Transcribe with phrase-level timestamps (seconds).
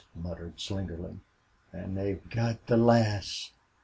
[0.15, 1.19] muttered Slingerland.
[1.71, 3.51] "An' they've got the lass!"